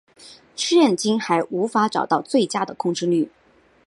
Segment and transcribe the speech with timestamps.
[0.55, 3.29] 现今还无法找到最佳的控制律。